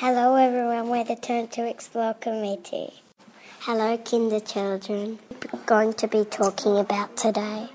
[0.00, 2.90] Hello everyone, we're the Turn to Explore committee.
[3.58, 5.18] Hello kinder children.
[5.52, 7.68] We're going to be talking about today.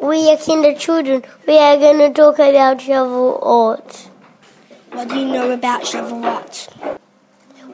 [0.00, 1.24] We are kinder children.
[1.46, 4.08] We are going to talk about Shavuot.
[4.92, 6.98] What do you know about Shavuot?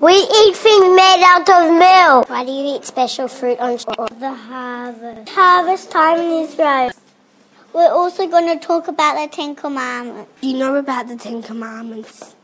[0.00, 2.28] We eat things made out of milk.
[2.28, 3.76] Why do you eat special fruit on
[4.18, 5.28] the harvest?
[5.28, 6.90] Harvest time in Israel.
[7.72, 10.32] We're also going to talk about the Ten Commandments.
[10.40, 12.34] Do you know about the Ten Commandments?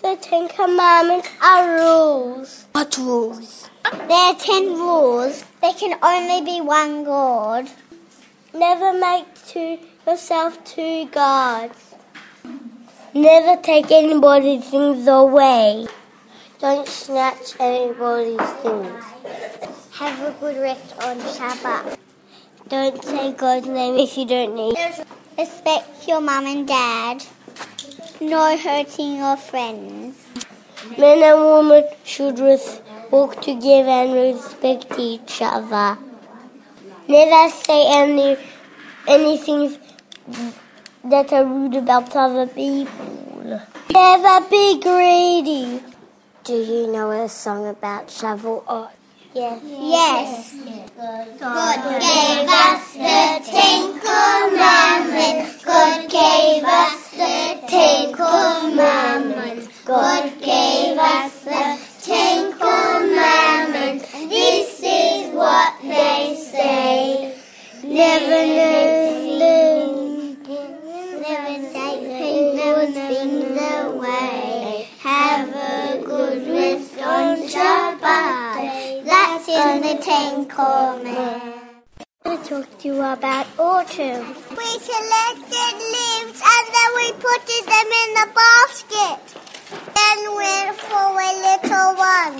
[0.00, 2.66] The Ten Commandments are rules.
[2.70, 3.68] What rules?
[3.82, 5.44] There are ten rules.
[5.60, 7.68] There can only be one God.
[8.54, 11.94] Never make to yourself two gods.
[13.12, 15.88] Never take anybody's things away.
[16.60, 19.04] Don't snatch anybody's things.
[19.94, 21.98] Have a good rest on Shabbat.
[22.68, 24.76] Don't say God's name if you don't need.
[25.36, 27.24] Respect your mum and dad.
[28.20, 30.16] No hurting your friends.
[30.98, 32.38] Men and women should
[33.12, 35.96] walk together and respect each other.
[37.06, 38.36] Never say any
[39.06, 39.78] anything
[41.04, 43.60] that are rude about other people.
[43.90, 45.80] Never be greedy.
[46.42, 48.90] Do you know a song about Shavuot?
[49.32, 49.62] Yes.
[49.64, 50.54] Yes.
[51.38, 52.87] God gave us
[71.28, 74.88] never take those things away.
[75.00, 79.04] Have a good rest on Shabbat.
[79.04, 81.64] That's in the Ten Commandments.
[82.24, 84.26] I'm going to talk to you about autumn.
[84.50, 87.40] We collected leaves and then we put
[87.72, 89.22] them in the basket.
[89.96, 92.36] Then went for a little one.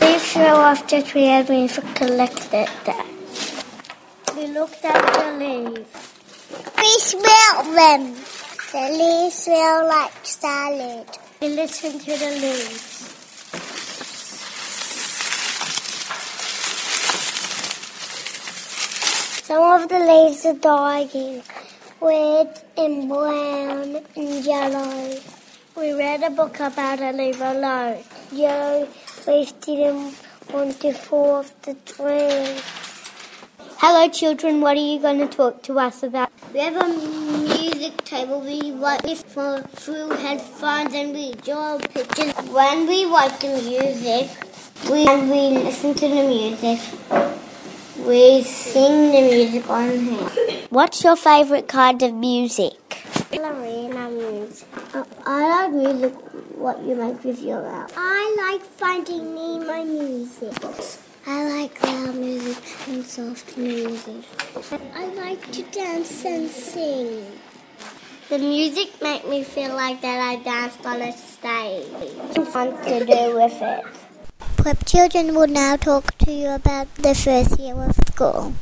[0.00, 3.06] We threw off that we had been collected them.
[4.36, 6.15] We looked at the leaves.
[6.78, 8.14] We smell them.
[8.72, 11.06] The leaves smell like salad.
[11.40, 12.96] We listen to the leaves.
[19.44, 21.42] Some of the leaves are dying.
[22.00, 25.14] Red and brown and yellow.
[25.76, 28.02] We read a book about a leaf alone.
[28.32, 28.88] Yellow
[29.26, 30.14] leaves didn't
[30.52, 32.75] want to fall off the tree.
[33.78, 34.62] Hello, children.
[34.62, 36.30] What are you going to talk to us about?
[36.54, 38.40] We have a music table.
[38.40, 42.32] We write this for through headphones and we draw pictures.
[42.50, 44.30] When we watch the music,
[44.90, 46.80] we and we listen to the music.
[48.06, 50.66] We sing the music on here.
[50.70, 52.72] What's your favourite kind of music?
[53.30, 54.68] Lorena music.
[54.94, 56.14] Uh, I like music.
[56.56, 57.92] What you make with your mouth.
[57.94, 60.54] I like finding me my music.
[61.28, 62.56] I like loud music
[62.86, 64.22] and soft music.
[64.94, 67.26] I like to dance and sing.
[68.28, 72.46] The music make me feel like that I danced on a stage.
[72.46, 73.84] Fun to do with it.
[74.56, 78.54] Prep children will now talk to you about the first year of school.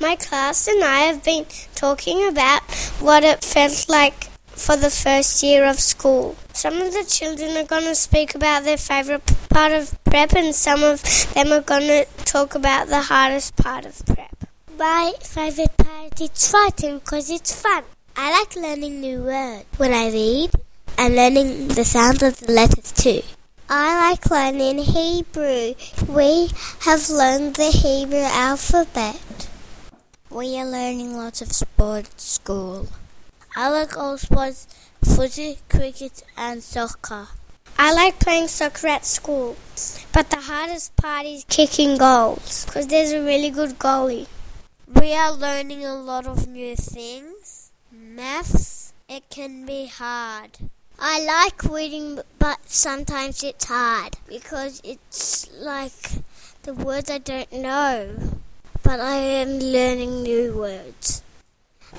[0.00, 1.46] My class and I have been
[1.76, 2.62] talking about
[2.98, 6.34] what it felt like for the first year of school.
[6.52, 10.54] Some of the children are going to speak about their favourite part of prep, and
[10.54, 11.02] some of
[11.34, 14.36] them are going to talk about the hardest part of prep.
[14.78, 17.84] My favourite part is writing because it's fun.
[18.16, 20.50] I like learning new words when I read
[20.98, 23.22] and learning the sounds of the letters too.
[23.68, 25.74] I like learning Hebrew.
[26.08, 29.48] We have learned the Hebrew alphabet.
[30.30, 32.88] We are learning lots of sports at school.
[33.54, 34.66] I like all sports,
[35.02, 37.28] footy, cricket and soccer.
[37.78, 39.56] I like playing soccer at school,
[40.12, 44.28] but the hardest part is kicking goals because there's a really good goalie.
[44.86, 47.70] We are learning a lot of new things.
[47.90, 50.58] Maths, it can be hard.
[50.98, 56.22] I like reading, but sometimes it's hard because it's like
[56.62, 58.14] the words I don't know,
[58.82, 61.22] but I am learning new words.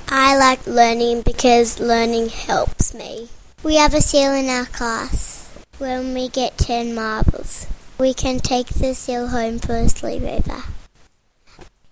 [0.07, 3.29] I like learning because learning helps me.
[3.63, 5.42] We have a seal in our class.
[5.83, 7.67] When we get 10 marbles,
[7.99, 10.63] we can take the seal home for a sleepover.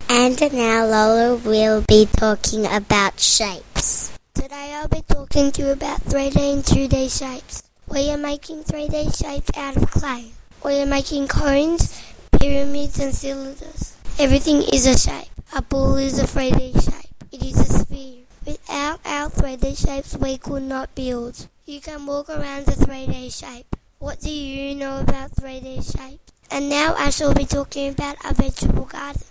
[0.07, 4.17] And now Lola will be talking about shapes.
[4.33, 7.63] Today I'll be talking to you about 3D and 2D shapes.
[7.89, 10.31] We are making 3D shapes out of clay.
[10.63, 12.01] We are making cones,
[12.39, 13.97] pyramids and cylinders.
[14.17, 15.27] Everything is a shape.
[15.53, 17.11] A ball is a 3D shape.
[17.33, 18.23] It is a sphere.
[18.45, 21.49] Without our 3D shapes we could not build.
[21.65, 23.75] You can walk around the 3D shape.
[24.01, 26.33] What do you know about 3D shapes?
[26.49, 29.21] And now I shall be talking about a vegetable garden.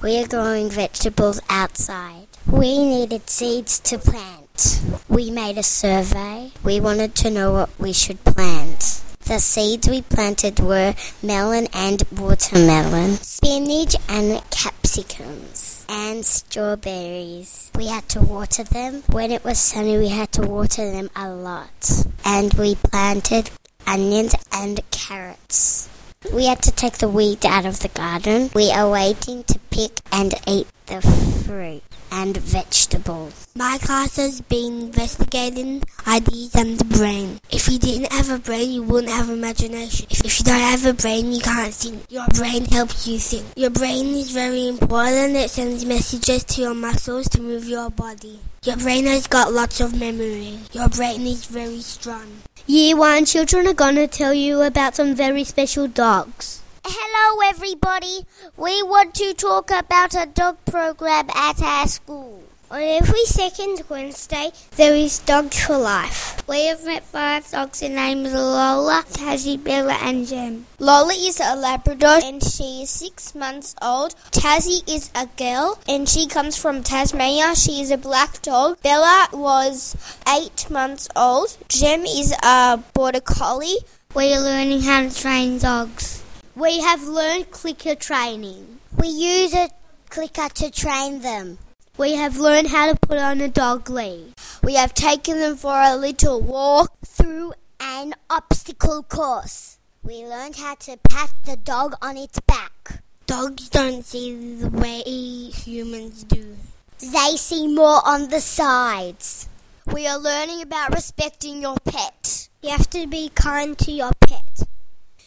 [0.00, 2.28] We are growing vegetables outside.
[2.46, 4.80] We needed seeds to plant.
[5.10, 6.52] We made a survey.
[6.64, 9.02] We wanted to know what we should plant.
[9.26, 17.70] The seeds we planted were melon and watermelon, spinach and capsicums, and strawberries.
[17.74, 19.02] We had to water them.
[19.06, 22.06] When it was sunny, we had to water them a lot.
[22.24, 23.50] And we planted
[23.86, 25.88] onions and carrots.
[26.32, 28.50] We had to take the weeds out of the garden.
[28.54, 31.02] We are waiting to pick and eat the
[31.46, 33.48] fruit and vegetables.
[33.56, 37.40] My class has been investigating ideas and the brain.
[37.50, 40.06] If you didn't have a brain, you wouldn't have imagination.
[40.10, 42.04] If, if you don't have a brain, you can't think.
[42.08, 43.44] Your brain helps you think.
[43.56, 45.36] Your brain is very important.
[45.36, 48.38] It sends messages to your muscles to move your body.
[48.64, 50.58] Your brain has got lots of memory.
[50.72, 52.42] Your brain is very strong.
[52.66, 56.62] Year 1 children are going to tell you about some very special dogs.
[56.82, 58.24] Hello, everybody.
[58.56, 62.42] We want to talk about a dog program at our school.
[62.70, 66.42] On every second Wednesday, there is Dogs for Life.
[66.48, 67.82] We have met five dogs.
[67.82, 70.64] Are Lola, Tazzy, Bella, and Jem.
[70.78, 74.14] Lola is a Labrador and she is six months old.
[74.30, 77.54] Tazzy is a girl and she comes from Tasmania.
[77.54, 78.80] She is a black dog.
[78.82, 79.94] Bella was
[80.26, 81.56] eight months old.
[81.68, 83.78] Jem is a border collie.
[84.14, 86.22] We are learning how to train dogs.
[86.56, 88.78] We have learned clicker training.
[88.98, 89.68] We use a
[90.08, 91.58] clicker to train them.
[91.96, 94.34] We have learned how to put on a dog lead.
[94.64, 99.78] We have taken them for a little walk through an obstacle course.
[100.02, 103.00] We learned how to pat the dog on its back.
[103.26, 106.56] Dogs don't see the way humans do.
[106.98, 109.48] They see more on the sides.
[109.86, 112.48] We are learning about respecting your pet.
[112.60, 114.10] You have to be kind to your.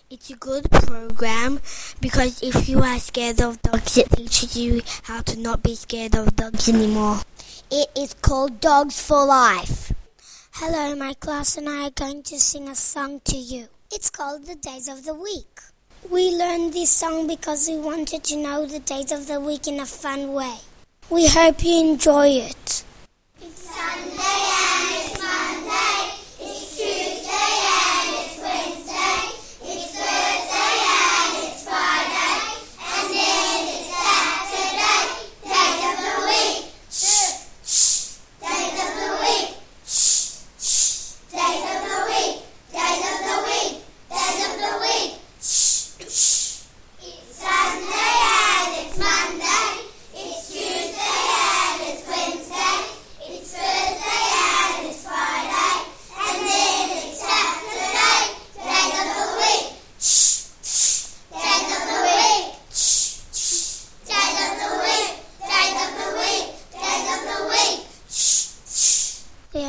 [0.09, 1.59] It's a good program
[1.99, 6.15] because if you are scared of dogs, it teaches you how to not be scared
[6.15, 7.19] of dogs anymore.
[7.69, 9.91] It is called Dogs for Life.
[10.53, 13.67] Hello, my class and I are going to sing a song to you.
[13.91, 15.59] It's called The Days of the Week.
[16.09, 19.81] We learned this song because we wanted to know the days of the week in
[19.81, 20.55] a fun way.
[21.09, 22.83] We hope you enjoy it.
[23.41, 24.66] It's Sunday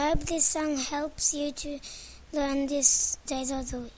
[0.09, 1.79] hope this song helps you to
[2.33, 3.93] learn these days of the week.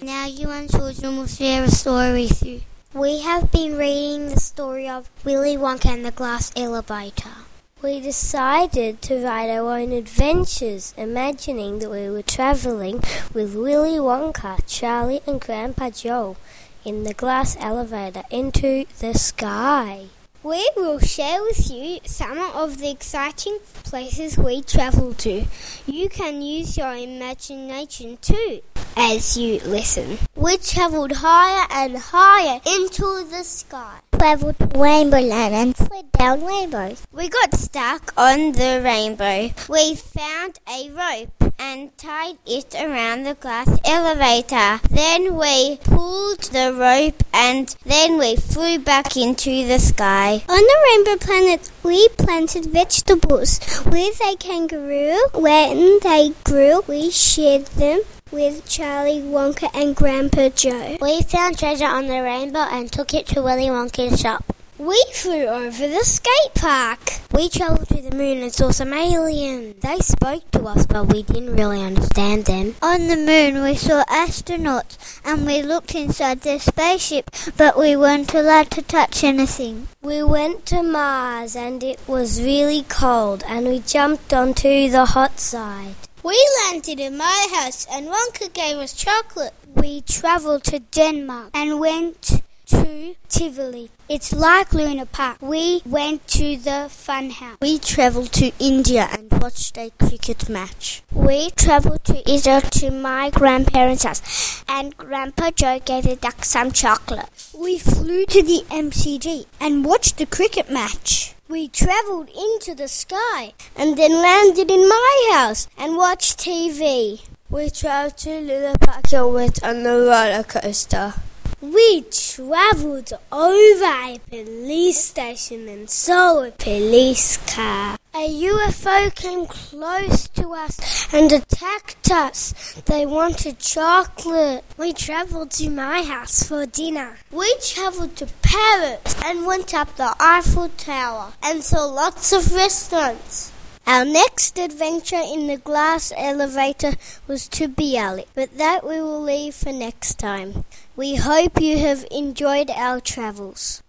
[0.00, 2.62] Now you and children will share a story with you.
[2.94, 7.44] We have been reading the story of Willy Wonka and the Glass Elevator.
[7.82, 13.02] We decided to write our own adventures, imagining that we were travelling
[13.34, 16.38] with Willy Wonka, Charlie, and Grandpa Joe
[16.86, 20.06] in the glass elevator into the sky.
[20.42, 25.44] We will share with you some of the exciting places we travel to.
[25.86, 28.62] You can use your imagination too
[28.96, 30.16] as you listen.
[30.34, 33.98] We travelled higher and higher into the sky.
[34.12, 37.06] Traveled to Rainbow Land and slid down rainbows.
[37.12, 39.50] We got stuck on the rainbow.
[39.68, 44.80] We found a rope and tied it around the glass elevator.
[44.90, 50.42] Then we pulled the rope and then we flew back into the sky.
[50.48, 55.20] On the rainbow planet, we planted vegetables with a kangaroo.
[55.34, 58.00] When they grew, we shared them
[58.32, 60.96] with Charlie Wonka and Grandpa Joe.
[61.02, 64.44] We found treasure on the rainbow and took it to Willy Wonka's shop.
[64.80, 67.00] We flew over the skate park.
[67.32, 69.76] We travelled to the moon and saw some aliens.
[69.82, 72.76] They spoke to us, but we didn't really understand them.
[72.80, 78.32] On the moon, we saw astronauts and we looked inside their spaceship, but we weren't
[78.32, 79.88] allowed to touch anything.
[80.00, 85.38] We went to Mars and it was really cold, and we jumped onto the hot
[85.38, 85.96] side.
[86.22, 89.52] We landed in my house and Wonka gave us chocolate.
[89.74, 93.90] We travelled to Denmark and went to Tivoli.
[94.08, 95.38] It's like Luna Park.
[95.42, 97.58] We went to the fun house.
[97.60, 101.02] We travelled to India and watched a cricket match.
[101.12, 106.70] We travelled to Israel to my grandparents' house, and Grandpa Joe gave the duck some
[106.70, 107.28] chocolate.
[107.58, 111.34] We flew to the MCG and watched the cricket match.
[111.48, 117.22] We travelled into the sky and then landed in my house and watched TV.
[117.48, 121.14] We travelled to Luna Park and went on the roller coaster.
[121.62, 127.98] We travelled over a police station and saw a police car.
[128.14, 132.80] A UFO came close to us and attacked us.
[132.86, 134.64] They wanted chocolate.
[134.78, 137.18] We travelled to my house for dinner.
[137.30, 143.52] We travelled to Paris and went up the Eiffel Tower and saw lots of restaurants.
[143.86, 146.92] Our next adventure in the glass elevator
[147.26, 150.64] was to Bialik, but that we will leave for next time.
[150.94, 153.82] We hope you have enjoyed our travels.